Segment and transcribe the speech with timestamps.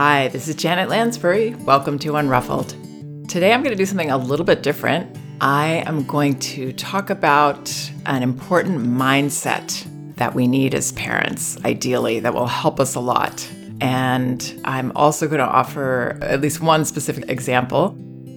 [0.00, 1.56] Hi, this is Janet Lansbury.
[1.56, 3.26] Welcome to Unruffled.
[3.28, 5.18] Today I'm going to do something a little bit different.
[5.40, 7.68] I am going to talk about
[8.06, 9.84] an important mindset
[10.14, 13.50] that we need as parents, ideally, that will help us a lot.
[13.80, 17.88] And I'm also going to offer at least one specific example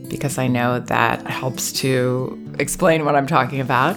[0.09, 3.93] because I know that helps to explain what I'm talking about.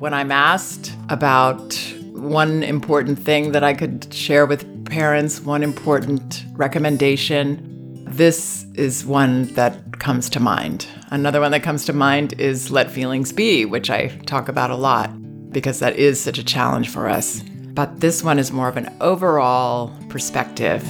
[0.00, 1.72] When I'm asked about
[2.14, 9.44] one important thing that I could share with parents, one important recommendation, this is one
[9.54, 10.86] that comes to mind.
[11.10, 14.76] Another one that comes to mind is let feelings be, which I talk about a
[14.76, 15.10] lot
[15.52, 17.40] because that is such a challenge for us.
[17.72, 20.84] But this one is more of an overall perspective.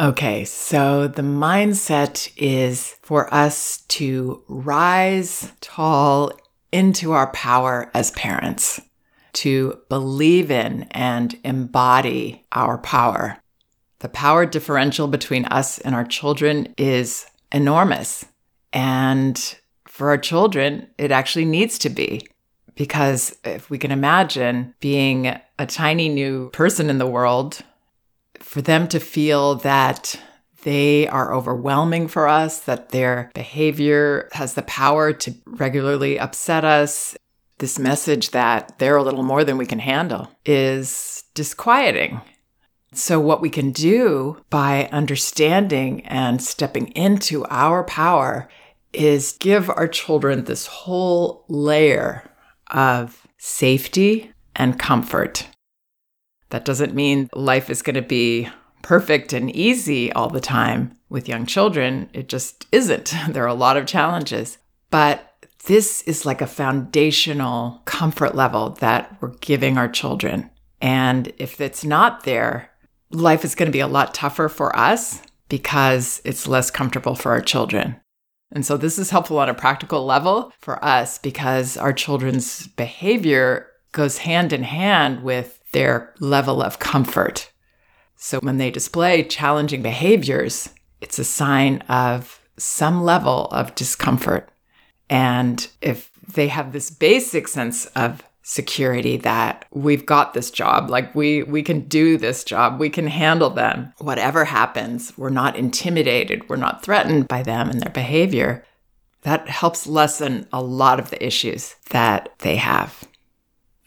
[0.00, 6.30] Okay, so the mindset is for us to rise tall
[6.70, 8.80] into our power as parents,
[9.34, 13.38] to believe in and embody our power.
[14.00, 18.24] The power differential between us and our children is enormous.
[18.72, 22.26] And for our children, it actually needs to be.
[22.74, 25.26] Because if we can imagine being
[25.58, 27.60] a tiny new person in the world
[28.38, 30.14] for them to feel that
[30.62, 37.16] they are overwhelming for us, that their behavior has the power to regularly upset us,
[37.58, 42.20] this message that they're a little more than we can handle is disquieting.
[42.94, 48.48] So, what we can do by understanding and stepping into our power
[48.92, 52.30] is give our children this whole layer
[52.70, 55.46] of safety and comfort.
[56.50, 58.48] That doesn't mean life is going to be
[58.82, 62.08] perfect and easy all the time with young children.
[62.12, 63.14] It just isn't.
[63.28, 64.58] There are a lot of challenges.
[64.90, 65.27] But
[65.64, 70.50] this is like a foundational comfort level that we're giving our children.
[70.80, 72.70] And if it's not there,
[73.10, 77.32] life is going to be a lot tougher for us because it's less comfortable for
[77.32, 78.00] our children.
[78.52, 83.66] And so this is helpful on a practical level for us because our children's behavior
[83.92, 87.50] goes hand in hand with their level of comfort.
[88.16, 94.50] So when they display challenging behaviors, it's a sign of some level of discomfort.
[95.10, 101.14] And if they have this basic sense of security that we've got this job, like
[101.14, 103.92] we we can do this job, we can handle them.
[103.98, 108.64] Whatever happens, we're not intimidated, we're not threatened by them and their behavior.
[109.22, 113.04] That helps lessen a lot of the issues that they have.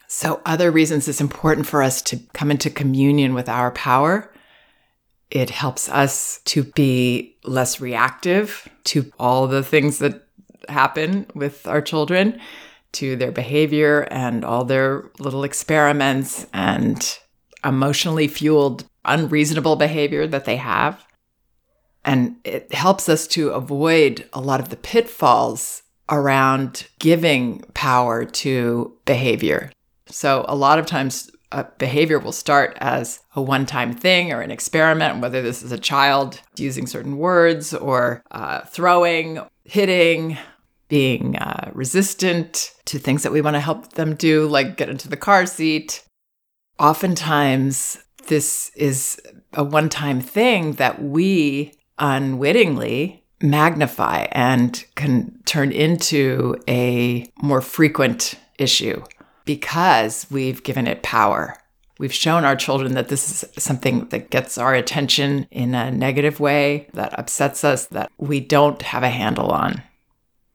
[0.07, 4.31] So, other reasons it's important for us to come into communion with our power.
[5.29, 10.27] It helps us to be less reactive to all the things that
[10.69, 12.39] happen with our children,
[12.93, 17.19] to their behavior and all their little experiments and
[17.63, 21.05] emotionally fueled, unreasonable behavior that they have.
[22.03, 28.97] And it helps us to avoid a lot of the pitfalls around giving power to
[29.05, 29.71] behavior.
[30.07, 34.41] So a lot of times a behavior will start as a one time thing or
[34.41, 40.37] an experiment, whether this is a child using certain words or uh, throwing, hitting,
[40.91, 45.07] being uh, resistant to things that we want to help them do, like get into
[45.07, 46.03] the car seat.
[46.79, 47.97] Oftentimes,
[48.27, 49.17] this is
[49.53, 58.35] a one time thing that we unwittingly magnify and can turn into a more frequent
[58.57, 59.01] issue
[59.45, 61.55] because we've given it power.
[61.99, 66.41] We've shown our children that this is something that gets our attention in a negative
[66.41, 69.83] way, that upsets us, that we don't have a handle on.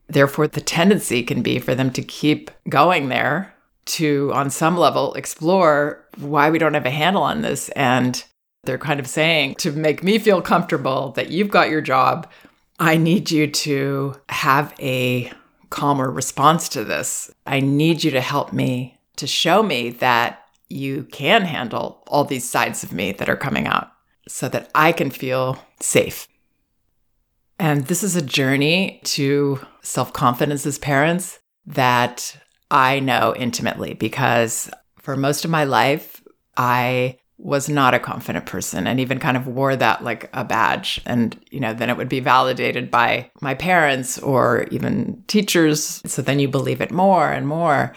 [0.09, 3.55] Therefore, the tendency can be for them to keep going there
[3.87, 7.69] to, on some level, explore why we don't have a handle on this.
[7.71, 8.23] And
[8.65, 12.31] they're kind of saying, to make me feel comfortable that you've got your job,
[12.79, 15.33] I need you to have a
[15.71, 17.31] calmer response to this.
[17.47, 22.49] I need you to help me to show me that you can handle all these
[22.49, 23.91] sides of me that are coming out
[24.29, 26.29] so that I can feel safe.
[27.59, 32.37] And this is a journey to self confidence as parents that
[32.71, 36.23] I know intimately because for most of my life,
[36.57, 41.01] I was not a confident person and even kind of wore that like a badge.
[41.05, 46.03] And, you know, then it would be validated by my parents or even teachers.
[46.07, 47.95] So then you believe it more and more.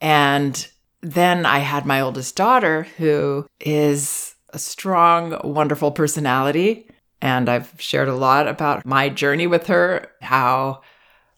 [0.00, 0.68] And
[1.00, 6.85] then I had my oldest daughter who is a strong, wonderful personality.
[7.26, 10.82] And I've shared a lot about my journey with her, how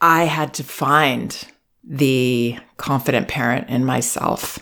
[0.02, 1.48] I had to find
[1.82, 4.58] the confident parent in myself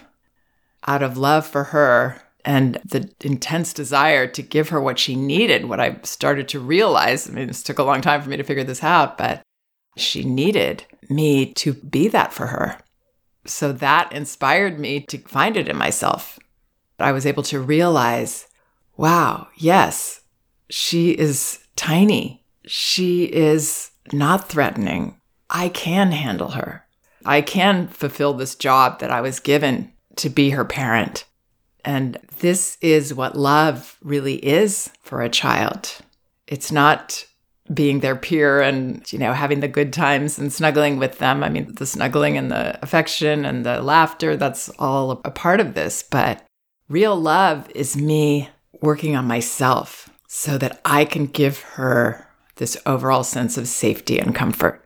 [0.86, 5.64] out of love for her and the intense desire to give her what she needed,
[5.64, 7.28] what I started to realize.
[7.28, 9.42] I mean, this took a long time for me to figure this out, but
[9.96, 12.78] she needed me to be that for her.
[13.46, 16.38] So that inspired me to find it in myself.
[17.00, 18.46] I was able to realize
[18.96, 20.20] wow, yes,
[20.68, 22.44] she is tiny.
[22.66, 25.20] She is not threatening.
[25.48, 26.86] I can handle her.
[27.24, 31.24] I can fulfill this job that I was given to be her parent.
[31.84, 35.98] And this is what love really is for a child.
[36.46, 37.26] It's not
[37.72, 41.42] being their peer and, you know, having the good times and snuggling with them.
[41.42, 45.74] I mean, the snuggling and the affection and the laughter, that's all a part of
[45.74, 46.02] this.
[46.02, 46.44] But
[46.88, 48.48] real love is me
[48.80, 52.26] working on myself so that I can give her
[52.56, 54.82] this overall sense of safety and comfort.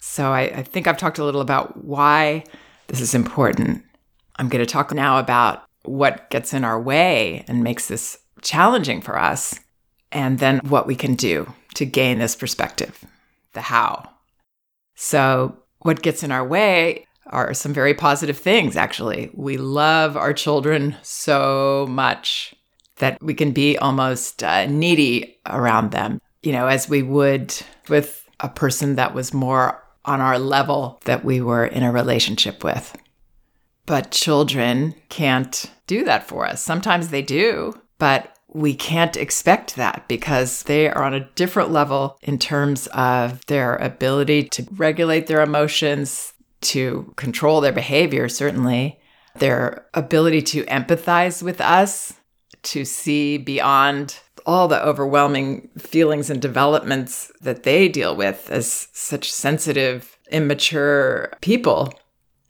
[0.00, 2.44] So I, I think I've talked a little about why
[2.88, 3.84] this is important.
[4.36, 9.00] I'm going to talk now about what gets in our way and makes this challenging
[9.00, 9.58] for us,
[10.12, 13.04] and then what we can do to gain this perspective,
[13.52, 14.08] the how.
[14.94, 19.30] So, what gets in our way are some very positive things, actually.
[19.34, 22.54] We love our children so much
[22.98, 27.54] that we can be almost uh, needy around them, you know, as we would
[27.88, 32.62] with a person that was more on our level that we were in a relationship
[32.62, 32.96] with.
[33.86, 36.62] But children can't do that for us.
[36.62, 42.18] Sometimes they do, but we can't expect that because they are on a different level
[42.22, 46.32] in terms of their ability to regulate their emotions,
[46.62, 48.98] to control their behavior, certainly,
[49.36, 52.14] their ability to empathize with us,
[52.66, 59.32] to see beyond all the overwhelming feelings and developments that they deal with as such
[59.32, 61.92] sensitive, immature people.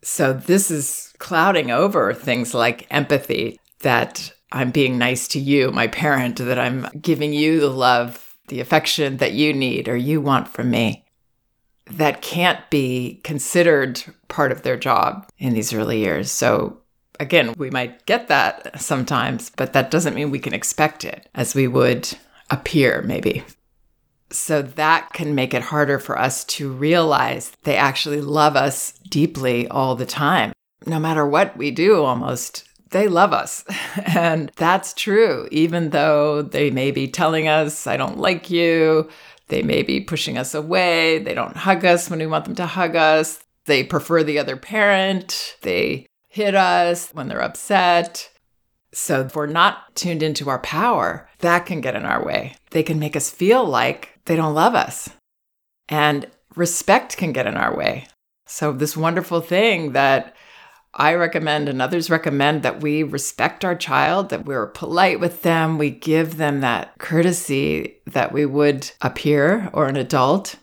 [0.03, 5.87] So, this is clouding over things like empathy that I'm being nice to you, my
[5.87, 10.47] parent, that I'm giving you the love, the affection that you need or you want
[10.47, 11.03] from me.
[11.89, 16.31] That can't be considered part of their job in these early years.
[16.31, 16.81] So,
[17.19, 21.55] again, we might get that sometimes, but that doesn't mean we can expect it as
[21.55, 22.09] we would
[22.49, 23.43] appear, maybe.
[24.29, 29.67] So that can make it harder for us to realize they actually love us deeply
[29.67, 30.51] all the time.
[30.85, 33.63] No matter what we do, almost, they love us.
[34.05, 39.09] and that's true, even though they may be telling us, I don't like you.
[39.47, 41.19] They may be pushing us away.
[41.19, 43.39] They don't hug us when we want them to hug us.
[43.65, 45.55] They prefer the other parent.
[45.61, 46.06] They
[46.37, 48.29] hit us, when they're upset.
[48.93, 52.55] So if we're not tuned into our power, that can get in our way.
[52.69, 55.09] They can make us feel like they don't love us.
[55.89, 58.07] And respect can get in our way.
[58.45, 60.35] So, this wonderful thing that
[60.93, 65.77] I recommend and others recommend that we respect our child, that we're polite with them,
[65.77, 70.55] we give them that courtesy that we would a peer or an adult.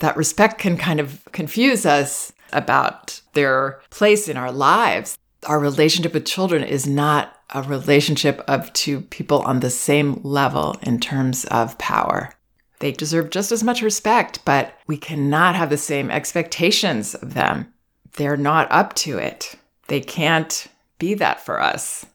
[0.00, 5.18] That respect can kind of confuse us about their place in our lives.
[5.44, 10.76] Our relationship with children is not a relationship of two people on the same level
[10.82, 12.34] in terms of power.
[12.80, 17.72] They deserve just as much respect, but we cannot have the same expectations of them.
[18.16, 19.54] They're not up to it.
[19.88, 20.66] They can't
[20.98, 22.06] be that for us.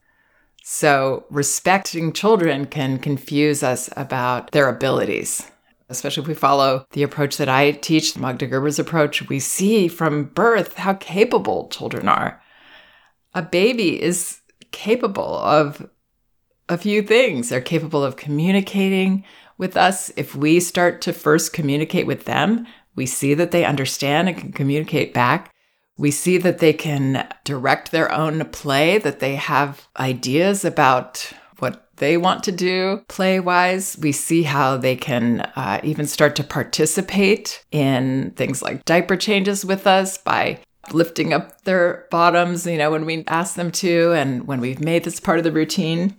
[0.64, 5.51] So, respecting children can confuse us about their abilities
[5.92, 10.24] especially if we follow the approach that I teach, Magda Gerber's approach, we see from
[10.24, 12.42] birth how capable children are.
[13.34, 14.40] A baby is
[14.72, 15.88] capable of
[16.68, 17.48] a few things.
[17.48, 19.24] They're capable of communicating
[19.58, 20.10] with us.
[20.16, 24.52] If we start to first communicate with them, we see that they understand and can
[24.52, 25.52] communicate back.
[25.96, 31.32] We see that they can direct their own play, that they have ideas about
[31.96, 33.96] they want to do play wise.
[34.00, 39.64] We see how they can uh, even start to participate in things like diaper changes
[39.64, 40.58] with us by
[40.92, 45.04] lifting up their bottoms, you know, when we ask them to, and when we've made
[45.04, 46.18] this part of the routine.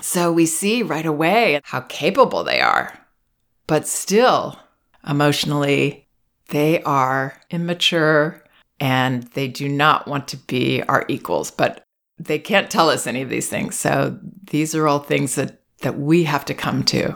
[0.00, 2.96] So we see right away how capable they are.
[3.66, 4.58] But still,
[5.06, 6.06] emotionally,
[6.50, 8.44] they are immature
[8.78, 11.50] and they do not want to be our equals.
[11.50, 11.82] But
[12.18, 13.76] they can't tell us any of these things.
[13.78, 14.18] So
[14.50, 17.14] these are all things that, that we have to come to.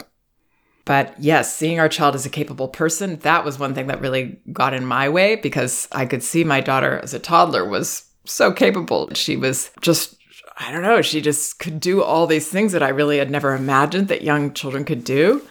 [0.85, 4.39] But yes, seeing our child as a capable person, that was one thing that really
[4.51, 8.51] got in my way because I could see my daughter as a toddler was so
[8.51, 9.09] capable.
[9.13, 10.15] She was just,
[10.57, 13.55] I don't know, she just could do all these things that I really had never
[13.55, 15.45] imagined that young children could do.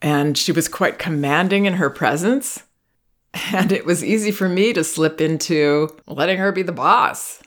[0.00, 2.62] And she was quite commanding in her presence.
[3.54, 7.42] And it was easy for me to slip into letting her be the boss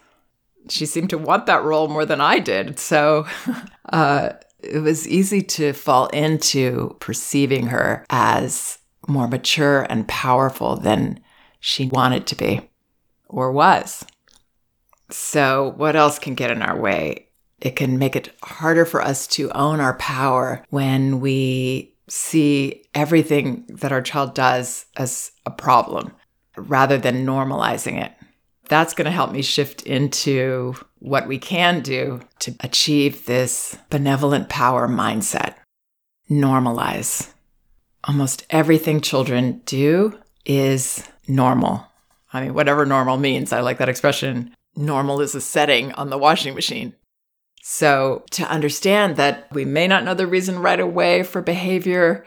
[0.69, 2.79] she seemed to want that role more than I did.
[2.79, 3.25] So
[3.93, 4.29] uh,
[4.59, 11.19] it was easy to fall into perceiving her as more mature and powerful than
[11.59, 12.69] she wanted to be
[13.27, 14.05] or was.
[15.11, 17.29] So, what else can get in our way?
[17.61, 23.65] It can make it harder for us to own our power when we see everything
[23.69, 26.11] that our child does as a problem
[26.57, 28.11] rather than normalizing it.
[28.67, 34.49] That's going to help me shift into what we can do to achieve this benevolent
[34.49, 35.55] power mindset.
[36.29, 37.31] Normalize.
[38.05, 41.85] Almost everything children do is normal.
[42.33, 44.53] I mean, whatever normal means, I like that expression.
[44.75, 46.93] Normal is a setting on the washing machine.
[47.61, 52.25] So, to understand that we may not know the reason right away for behavior,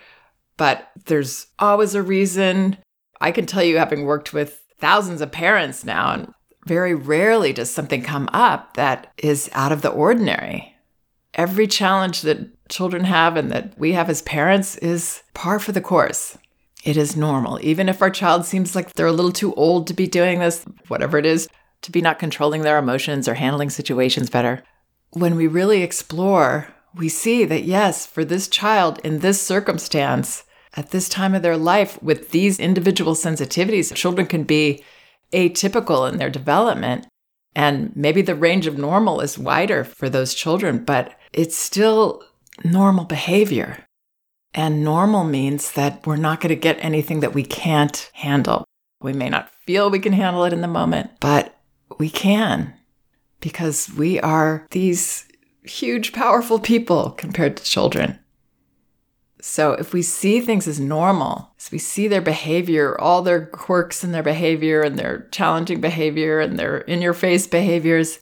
[0.57, 2.77] but there's always a reason.
[3.21, 6.33] I can tell you, having worked with thousands of parents now, and
[6.67, 10.77] very rarely does something come up that is out of the ordinary.
[11.35, 15.81] Every challenge that children have and that we have as parents is par for the
[15.81, 16.37] course.
[16.85, 17.59] It is normal.
[17.63, 20.65] Even if our child seems like they're a little too old to be doing this,
[20.89, 21.49] whatever it is,
[21.83, 24.63] to be not controlling their emotions or handling situations better,
[25.11, 30.45] when we really explore, we see that yes, for this child in this circumstance,
[30.79, 34.85] at this time of their life, with these individual sensitivities, children can be
[35.33, 37.09] atypical in their development.
[37.57, 42.23] And maybe the range of normal is wider for those children, but it's still
[42.63, 43.85] normal behavior.
[44.55, 48.65] And normal means that we're not going to get anything that we can't handle.
[49.03, 51.59] We may not feel we can handle it in the moment, but
[51.99, 52.73] we can
[53.41, 55.27] because we are these
[55.65, 58.21] huge, powerful people compared to children.
[59.41, 64.03] So if we see things as normal, as we see their behavior, all their quirks
[64.03, 68.19] in their behavior and their challenging behavior and their in your face behaviors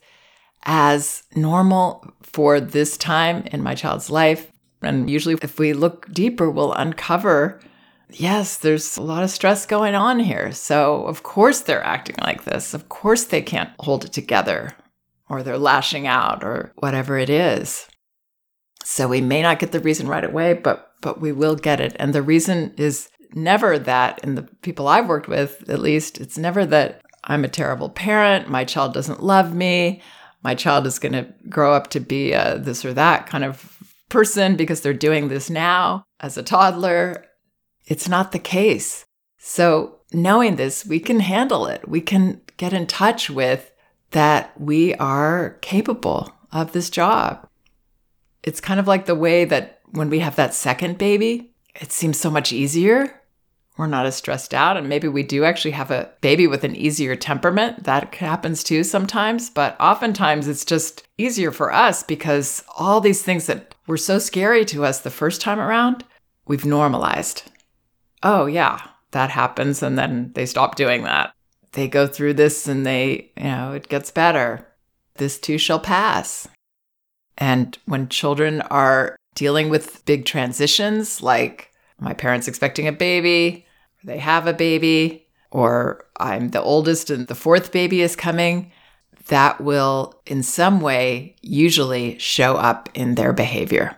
[0.63, 6.49] as normal for this time in my child's life, and usually if we look deeper,
[6.51, 7.59] we'll uncover
[8.09, 10.51] yes, there's a lot of stress going on here.
[10.51, 12.73] So, of course, they're acting like this.
[12.73, 14.75] Of course, they can't hold it together
[15.29, 17.87] or they're lashing out or whatever it is.
[18.83, 21.95] So we may not get the reason right away, but but we will get it.
[21.99, 26.37] And the reason is never that in the people I've worked with, at least, it's
[26.37, 30.01] never that I'm a terrible parent, my child doesn't love me,
[30.43, 33.77] my child is going to grow up to be a this or that kind of
[34.09, 37.25] person because they're doing this now as a toddler.
[37.85, 39.05] It's not the case.
[39.37, 41.87] So, knowing this, we can handle it.
[41.87, 43.71] We can get in touch with
[44.11, 47.47] that we are capable of this job.
[48.43, 52.19] It's kind of like the way that when we have that second baby, it seems
[52.19, 53.21] so much easier.
[53.77, 54.75] We're not as stressed out.
[54.75, 57.83] And maybe we do actually have a baby with an easier temperament.
[57.83, 59.49] That happens too sometimes.
[59.51, 64.65] But oftentimes it's just easier for us because all these things that were so scary
[64.65, 66.03] to us the first time around,
[66.47, 67.43] we've normalized.
[68.23, 69.83] Oh, yeah, that happens.
[69.83, 71.33] And then they stop doing that
[71.77, 74.67] they go through this and they, you know, it gets better.
[75.15, 76.47] This too shall pass.
[77.37, 83.65] And when children are dealing with big transitions, like my parents expecting a baby,
[84.03, 88.71] they have a baby, or I'm the oldest and the fourth baby is coming,
[89.27, 93.97] that will in some way usually show up in their behavior.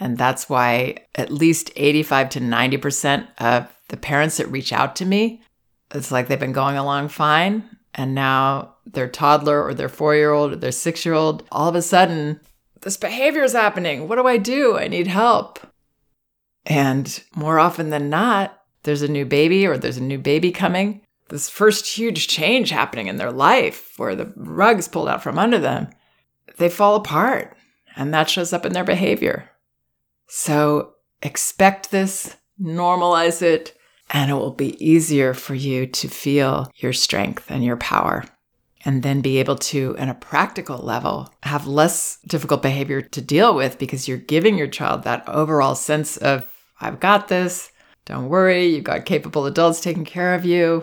[0.00, 5.04] And that's why at least 85 to 90% of the parents that reach out to
[5.04, 5.44] me
[5.94, 7.68] it's like they've been going along fine.
[7.94, 11.68] And now their toddler or their four year old or their six year old, all
[11.68, 12.40] of a sudden,
[12.84, 14.06] this behavior is happening.
[14.06, 14.76] What do I do?
[14.76, 15.58] I need help.
[16.66, 21.00] And more often than not, there's a new baby or there's a new baby coming.
[21.30, 25.58] This first huge change happening in their life where the rug's pulled out from under
[25.58, 25.88] them.
[26.58, 27.56] They fall apart
[27.96, 29.50] and that shows up in their behavior.
[30.28, 33.76] So expect this, normalize it,
[34.10, 38.24] and it will be easier for you to feel your strength and your power.
[38.84, 43.54] And then be able to, in a practical level, have less difficult behavior to deal
[43.54, 46.46] with because you're giving your child that overall sense of,
[46.80, 47.70] I've got this,
[48.04, 50.82] don't worry, you've got capable adults taking care of you.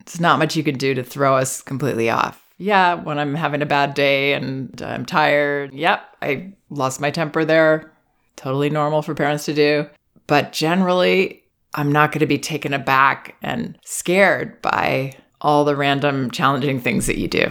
[0.00, 2.40] It's not much you can do to throw us completely off.
[2.56, 7.44] Yeah, when I'm having a bad day and I'm tired, yep, I lost my temper
[7.44, 7.90] there.
[8.36, 9.88] Totally normal for parents to do.
[10.26, 11.42] But generally,
[11.74, 17.06] I'm not going to be taken aback and scared by all the random challenging things
[17.06, 17.50] that you do.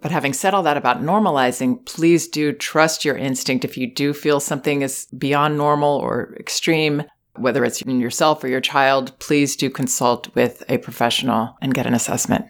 [0.00, 3.64] But having said all that about normalizing, please do trust your instinct.
[3.64, 7.02] If you do feel something is beyond normal or extreme,
[7.36, 11.86] whether it's in yourself or your child, please do consult with a professional and get
[11.86, 12.46] an assessment.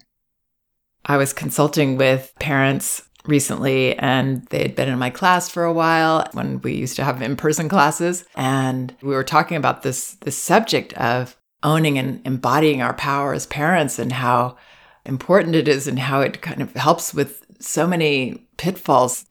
[1.07, 5.73] I was consulting with parents recently and they had been in my class for a
[5.73, 10.37] while when we used to have in-person classes and we were talking about this this
[10.37, 14.57] subject of owning and embodying our power as parents and how
[15.05, 19.27] important it is and how it kind of helps with so many pitfalls.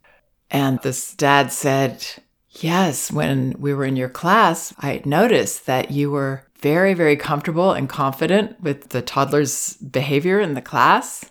[0.50, 2.06] And this dad said
[2.50, 7.72] yes when we were in your class i noticed that you were very very comfortable
[7.72, 11.30] and confident with the toddler's behavior in the class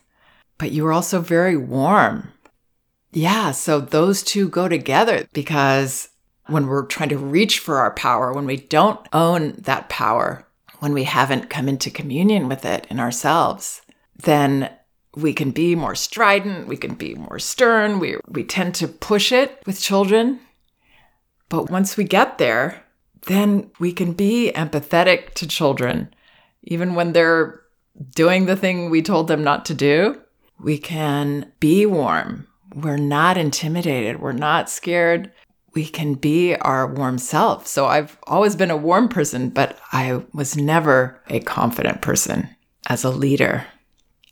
[0.58, 2.32] but you were also very warm.
[3.12, 6.10] Yeah, so those two go together because
[6.46, 10.45] when we're trying to reach for our power, when we don't own that power,
[10.80, 13.82] when we haven't come into communion with it in ourselves,
[14.16, 14.70] then
[15.14, 19.32] we can be more strident, we can be more stern, we, we tend to push
[19.32, 20.40] it with children.
[21.48, 22.82] But once we get there,
[23.26, 26.14] then we can be empathetic to children,
[26.64, 27.62] even when they're
[28.14, 30.20] doing the thing we told them not to do.
[30.58, 35.32] We can be warm we're not intimidated, we're not scared.
[35.76, 37.66] We can be our warm self.
[37.66, 42.48] So I've always been a warm person, but I was never a confident person
[42.88, 43.66] as a leader.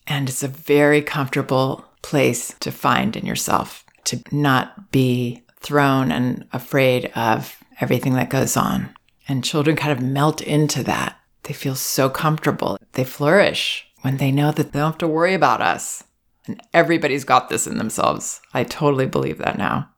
[0.06, 6.46] And it's a very comfortable place to find in yourself to not be thrown and
[6.54, 8.94] afraid of everything that goes on.
[9.28, 11.18] And children kind of melt into that.
[11.42, 12.78] They feel so comfortable.
[12.92, 16.04] They flourish when they know that they don't have to worry about us.
[16.46, 18.40] And everybody's got this in themselves.
[18.54, 19.90] I totally believe that now.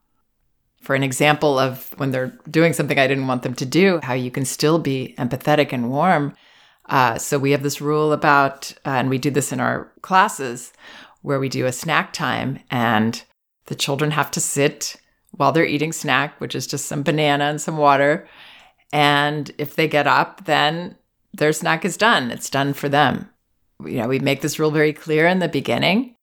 [0.87, 4.13] For an example of when they're doing something I didn't want them to do, how
[4.13, 6.33] you can still be empathetic and warm.
[6.85, 10.71] Uh, so we have this rule about, uh, and we do this in our classes,
[11.23, 13.21] where we do a snack time and
[13.65, 14.95] the children have to sit
[15.31, 18.25] while they're eating snack, which is just some banana and some water.
[18.93, 20.95] And if they get up, then
[21.33, 22.31] their snack is done.
[22.31, 23.29] It's done for them.
[23.83, 26.15] You know, we make this rule very clear in the beginning.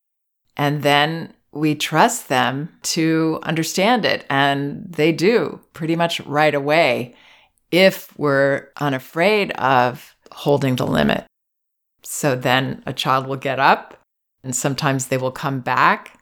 [0.57, 4.27] And then we trust them to understand it.
[4.29, 7.15] And they do pretty much right away
[7.71, 11.25] if we're unafraid of holding the limit.
[12.03, 14.01] So then a child will get up
[14.43, 16.21] and sometimes they will come back.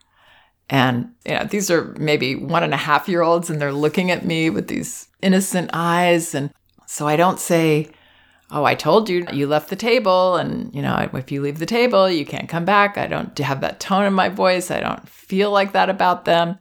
[0.69, 4.11] And you know, these are maybe one and a half year olds and they're looking
[4.11, 6.35] at me with these innocent eyes.
[6.35, 6.51] And
[6.87, 7.91] so I don't say,
[8.53, 10.37] oh, I told you you left the table.
[10.37, 12.97] And, you know, if you leave the table, you can't come back.
[12.99, 14.71] I don't have that tone in my voice.
[14.71, 16.59] I don't feel like that about them.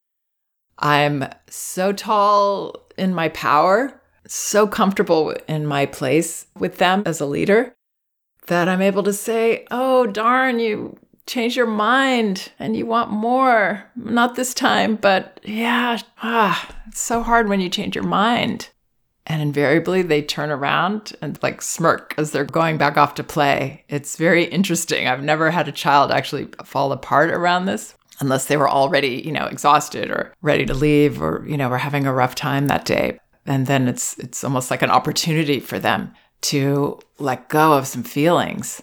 [0.79, 7.25] I'm so tall in my power, so comfortable in my place with them as a
[7.25, 7.75] leader
[8.47, 13.83] that I'm able to say, oh, darn, you change your mind and you want more.
[13.95, 18.69] Not this time, but yeah, ah, it's so hard when you change your mind.
[19.27, 23.85] And invariably, they turn around and like smirk as they're going back off to play.
[23.87, 25.07] It's very interesting.
[25.07, 29.31] I've never had a child actually fall apart around this unless they were already, you
[29.31, 32.85] know, exhausted or ready to leave or, you know, were having a rough time that
[32.85, 33.19] day.
[33.45, 38.03] And then it's it's almost like an opportunity for them to let go of some
[38.03, 38.81] feelings.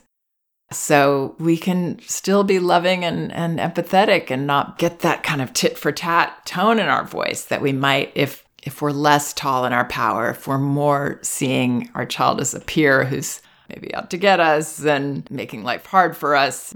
[0.71, 5.53] So we can still be loving and, and empathetic and not get that kind of
[5.53, 9.65] tit for tat tone in our voice that we might if if we're less tall
[9.65, 14.11] in our power, if we're more seeing our child as a peer who's maybe out
[14.11, 16.75] to get us and making life hard for us,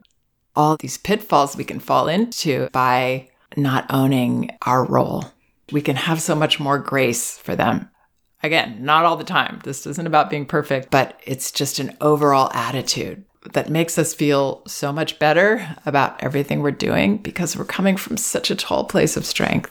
[0.54, 5.24] all these pitfalls we can fall into by not owning our role.
[5.70, 7.88] We can have so much more grace for them.
[8.42, 9.60] Again, not all the time.
[9.64, 14.62] This isn't about being perfect, but it's just an overall attitude that makes us feel
[14.66, 19.16] so much better about everything we're doing because we're coming from such a tall place
[19.16, 19.70] of strength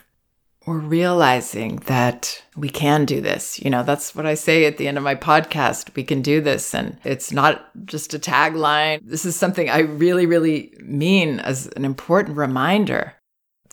[0.66, 3.60] we're realizing that we can do this.
[3.60, 5.96] You know, that's what I say at the end of my podcast.
[5.96, 6.76] We can do this.
[6.76, 9.00] And it's not just a tagline.
[9.04, 13.16] This is something I really, really mean as an important reminder.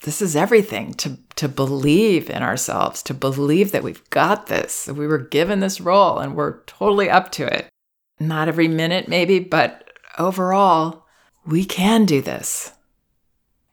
[0.02, 4.94] This is everything to, to believe in ourselves, to believe that we've got this, that
[4.94, 7.68] we were given this role and we're totally up to it.
[8.20, 11.04] Not every minute, maybe, but overall,
[11.44, 12.72] we can do this.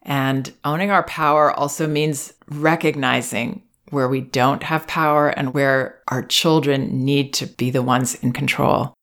[0.05, 6.21] And owning our power also means recognizing where we don't have power and where our
[6.21, 8.93] children need to be the ones in control.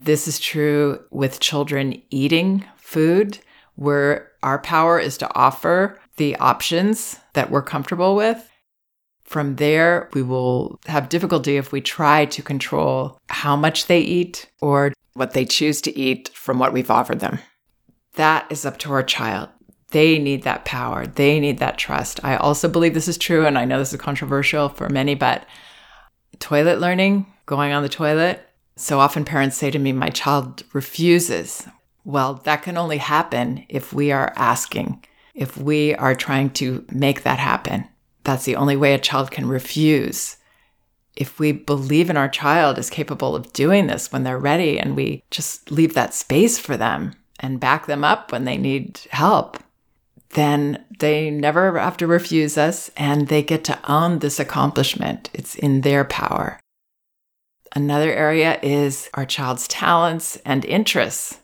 [0.00, 3.38] This is true with children eating food,
[3.74, 8.50] where our power is to offer the options that we're comfortable with.
[9.24, 14.50] From there, we will have difficulty if we try to control how much they eat
[14.60, 17.40] or what they choose to eat from what we've offered them.
[18.14, 19.48] That is up to our child.
[19.90, 21.06] They need that power.
[21.06, 22.20] They need that trust.
[22.24, 25.46] I also believe this is true, and I know this is controversial for many, but
[26.38, 28.48] toilet learning, going on the toilet.
[28.76, 31.66] So often parents say to me, My child refuses.
[32.04, 37.22] Well, that can only happen if we are asking, if we are trying to make
[37.22, 37.88] that happen.
[38.22, 40.36] That's the only way a child can refuse.
[41.16, 44.94] If we believe in our child is capable of doing this when they're ready and
[44.94, 49.58] we just leave that space for them and back them up when they need help,
[50.30, 55.30] then they never have to refuse us and they get to own this accomplishment.
[55.32, 56.60] It's in their power.
[57.74, 61.40] Another area is our child's talents and interests.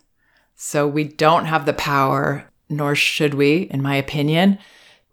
[0.55, 4.57] So we don't have the power, nor should we, in my opinion,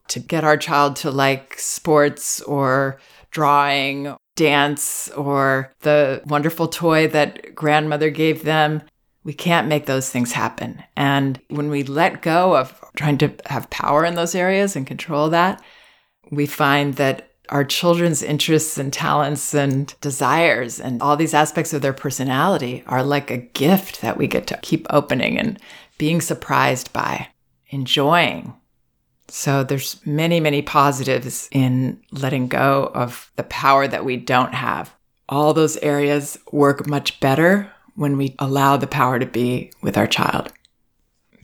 [0.09, 7.55] to get our child to like sports or drawing, dance, or the wonderful toy that
[7.55, 8.83] grandmother gave them.
[9.25, 10.83] We can't make those things happen.
[10.97, 15.29] And when we let go of trying to have power in those areas and control
[15.31, 15.63] that,
[16.31, 21.83] we find that our children's interests and talents and desires and all these aspects of
[21.83, 25.59] their personality are like a gift that we get to keep opening and
[25.99, 27.29] being surprised by,
[27.69, 28.55] enjoying.
[29.29, 34.95] So there's many, many positives in letting go of the power that we don't have.
[35.29, 40.07] All those areas work much better when we allow the power to be with our
[40.07, 40.53] child.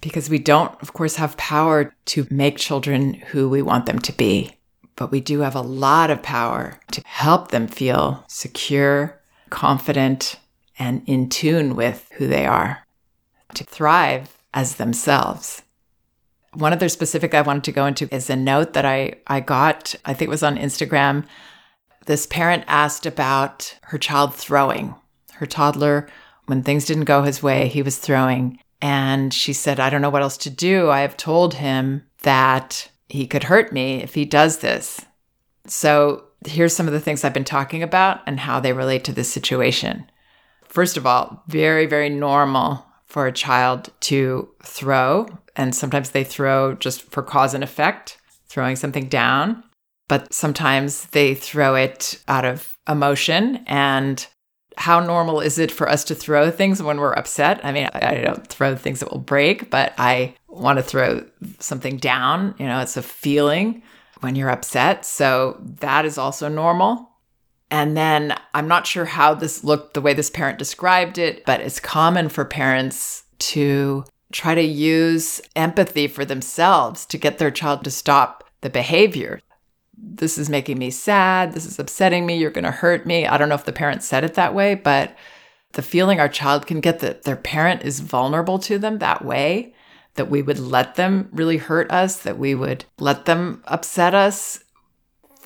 [0.01, 4.13] Because we don't, of course, have power to make children who we want them to
[4.13, 4.57] be
[4.97, 10.41] but we do have a lot of power to help them feel secure, confident,
[10.79, 12.85] and in tune with who they are,
[13.55, 15.63] to thrive as themselves.
[16.55, 19.95] One other specific I wanted to go into is a note that I, I got,
[20.07, 21.27] I think it was on Instagram.
[22.07, 24.95] This parent asked about her child throwing.
[25.35, 26.09] Her toddler,
[26.47, 28.59] when things didn't go his way, he was throwing.
[28.81, 30.91] And she said, I don't know what else to do.
[30.91, 35.05] I have told him that he could hurt me if he does this.
[35.67, 39.13] So here's some of the things I've been talking about and how they relate to
[39.13, 40.11] this situation.
[40.65, 46.75] First of all, very, very normal for a child to throw, and sometimes they throw
[46.75, 49.63] just for cause and effect, throwing something down,
[50.09, 54.27] but sometimes they throw it out of emotion and
[54.77, 57.65] how normal is it for us to throw things when we're upset?
[57.65, 61.25] I mean, I don't throw things that will break, but I want to throw
[61.59, 62.55] something down.
[62.59, 63.83] You know, it's a feeling
[64.21, 65.05] when you're upset.
[65.05, 67.11] So that is also normal.
[67.71, 71.61] And then I'm not sure how this looked the way this parent described it, but
[71.61, 77.85] it's common for parents to try to use empathy for themselves to get their child
[77.85, 79.41] to stop the behavior
[79.97, 81.53] this is making me sad.
[81.53, 82.37] This is upsetting me.
[82.37, 83.27] You're going to hurt me.
[83.27, 85.17] I don't know if the parent said it that way, but
[85.73, 89.75] the feeling our child can get that their parent is vulnerable to them that way,
[90.15, 94.65] that we would let them really hurt us, that we would let them upset us,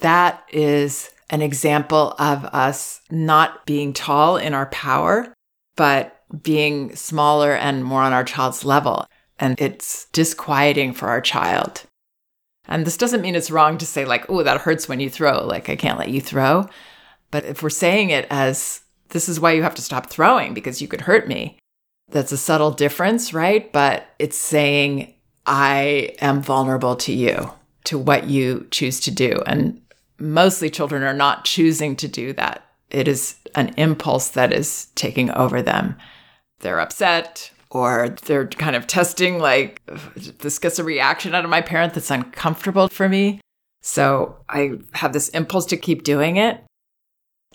[0.01, 5.33] that is an example of us not being tall in our power,
[5.77, 9.07] but being smaller and more on our child's level.
[9.39, 11.85] And it's disquieting for our child.
[12.71, 15.45] And this doesn't mean it's wrong to say, like, oh, that hurts when you throw.
[15.45, 16.69] Like, I can't let you throw.
[17.31, 18.81] But if we're saying it as,
[19.11, 21.59] this is why you have to stop throwing because you could hurt me,
[22.11, 23.73] that's a subtle difference, right?
[23.73, 25.15] But it's saying,
[25.47, 27.51] I am vulnerable to you,
[27.85, 29.43] to what you choose to do.
[29.47, 29.81] And
[30.19, 32.65] mostly children are not choosing to do that.
[32.91, 35.97] It is an impulse that is taking over them.
[36.61, 39.81] They're upset, or they're kind of testing like
[40.39, 43.41] this gets a reaction out of my parent that's uncomfortable for me.
[43.83, 46.63] So I have this impulse to keep doing it.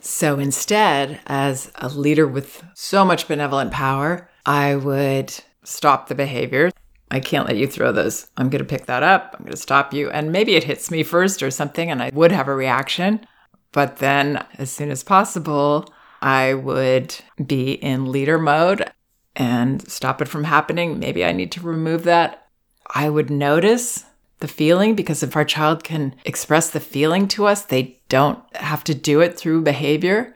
[0.02, 6.72] So instead, as a leader with so much benevolent power, I would stop the behavior.
[7.12, 8.28] I can't let you throw those.
[8.38, 9.34] I'm going to pick that up.
[9.34, 10.10] I'm going to stop you.
[10.10, 13.26] And maybe it hits me first or something, and I would have a reaction.
[13.72, 15.86] But then, as soon as possible,
[16.22, 18.92] I would be in leader mode
[19.36, 21.00] and stop it from happening.
[21.00, 22.48] Maybe I need to remove that.
[22.88, 24.06] I would notice
[24.40, 28.84] the feeling because if our child can express the feeling to us, they don't have
[28.86, 30.34] to do it through behavior.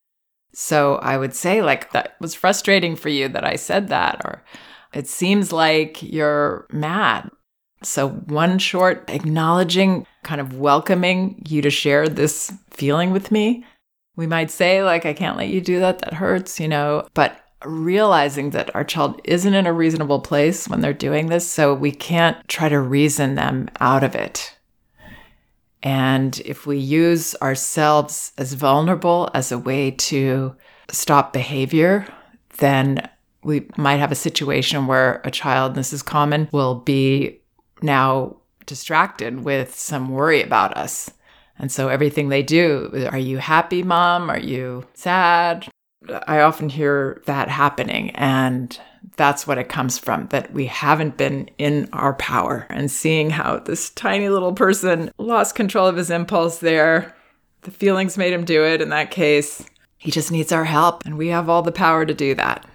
[0.54, 4.44] So I would say, like, that was frustrating for you that I said that, or
[4.94, 7.30] it seems like you're mad.
[7.84, 13.64] So, one short acknowledging, kind of welcoming you to share this feeling with me.
[14.16, 16.00] We might say, like, I can't let you do that.
[16.00, 20.82] That hurts, you know, but realizing that our child isn't in a reasonable place when
[20.82, 24.56] they're doing this, so we can't try to reason them out of it.
[25.82, 30.56] And if we use ourselves as vulnerable as a way to
[30.92, 32.08] stop behavior,
[32.58, 33.10] then
[33.44, 37.40] we might have a situation where a child, this is common, will be
[37.82, 41.12] now distracted with some worry about us.
[41.58, 44.30] And so everything they do, are you happy, mom?
[44.30, 45.68] Are you sad?
[46.28, 48.12] I often hear that happening.
[48.12, 48.80] And
[49.16, 52.66] That's what it comes from, that we haven't been in our power.
[52.70, 57.16] And seeing how this tiny little person lost control of his impulse there,
[57.62, 59.66] the feelings made him do it in that case.
[59.98, 62.66] He just needs our help, and we have all the power to do that.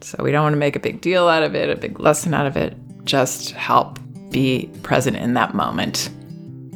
[0.00, 2.34] So we don't want to make a big deal out of it, a big lesson
[2.34, 2.74] out of it.
[3.04, 3.98] Just help
[4.30, 6.10] be present in that moment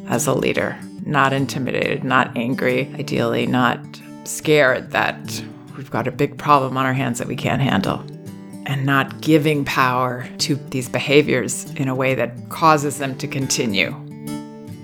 [0.07, 3.81] as a leader, not intimidated, not angry, ideally, not
[4.25, 5.43] scared that
[5.79, 8.05] we've got a big problem on our hands that we can't handle
[8.67, 13.95] and not giving power to these behaviors in a way that causes them to continue.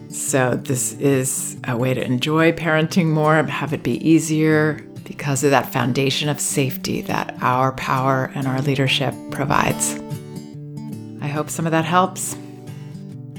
[0.09, 5.51] So, this is a way to enjoy parenting more, have it be easier because of
[5.51, 9.99] that foundation of safety that our power and our leadership provides.
[11.21, 12.37] I hope some of that helps.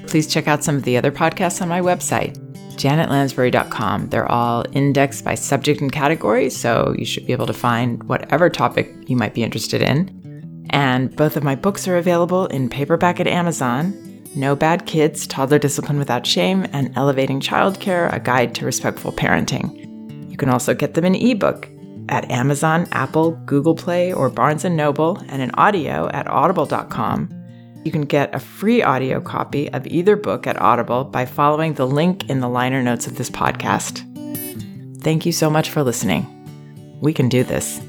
[0.05, 2.37] Please check out some of the other podcasts on my website,
[2.75, 4.09] janetlansbury.com.
[4.09, 8.49] They're all indexed by subject and category, so you should be able to find whatever
[8.49, 10.67] topic you might be interested in.
[10.69, 13.93] And both of my books are available in paperback at Amazon
[14.35, 20.29] No Bad Kids Toddler Discipline Without Shame and Elevating Childcare A Guide to Respectful Parenting.
[20.29, 21.69] You can also get them in ebook
[22.09, 27.44] at Amazon, Apple, Google Play, or Barnes & Noble, and in audio at audible.com.
[27.85, 31.85] You can get a free audio copy of either book at Audible by following the
[31.85, 34.01] link in the liner notes of this podcast.
[35.03, 36.25] Thank you so much for listening.
[36.99, 37.79] We can do this.